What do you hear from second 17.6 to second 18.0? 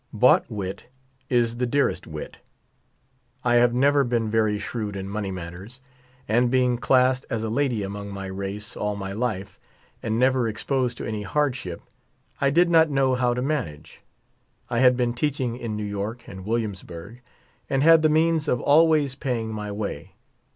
and